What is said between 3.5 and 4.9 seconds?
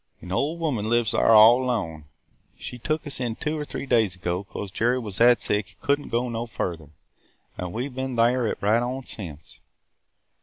or three days ago 'cause